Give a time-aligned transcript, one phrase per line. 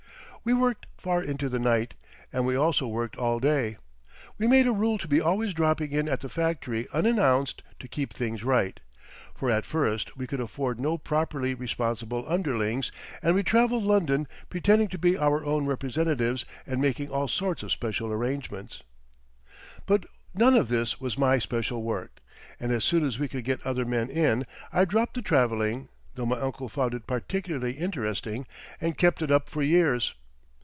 [0.43, 3.77] We worked far into the night—and we also worked all day.
[4.39, 8.11] We made a rule to be always dropping in at the factory unannounced to keep
[8.11, 14.87] things right—for at first we could afford no properly responsible underlings—and we traveled London, pretending
[14.87, 18.81] to be our own representatives and making all sorts of special arrangements.
[19.85, 22.17] But none of this was my special work,
[22.59, 26.25] and as soon as we could get other men in, I dropped the traveling, though
[26.25, 28.47] my uncle found it particularly interesting
[28.81, 30.15] and kept it up for years.